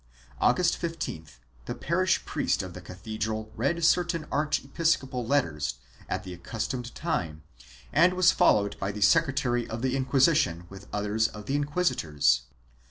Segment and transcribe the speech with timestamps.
[0.39, 5.75] August 15th the parish priest of the cathedral read certain archiepiscopal letters
[6.09, 7.43] at the accustomed time
[7.93, 12.41] and was followed by the secretary of the Inquisition with others of the inquisitors.